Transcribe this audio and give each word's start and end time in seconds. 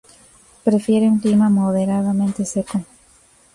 Prefiere 0.63 1.07
un 1.07 1.19
clima 1.19 1.47
moderadamente 1.47 2.43
seco. 2.43 2.83